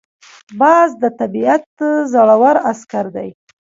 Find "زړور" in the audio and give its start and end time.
2.11-2.55